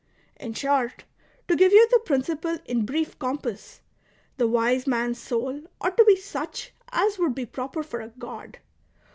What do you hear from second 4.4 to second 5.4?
wise man's